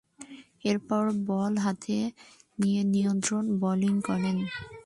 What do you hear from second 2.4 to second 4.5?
নিয়ে নিয়ন্ত্রিত বোলিং করেন।